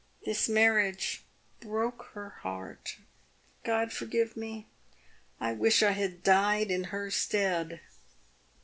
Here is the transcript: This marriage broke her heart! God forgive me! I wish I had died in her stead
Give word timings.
This 0.25 0.49
marriage 0.49 1.21
broke 1.59 2.09
her 2.15 2.29
heart! 2.41 2.95
God 3.63 3.93
forgive 3.93 4.35
me! 4.35 4.65
I 5.39 5.53
wish 5.53 5.83
I 5.83 5.91
had 5.91 6.23
died 6.23 6.71
in 6.71 6.85
her 6.85 7.11
stead 7.11 7.81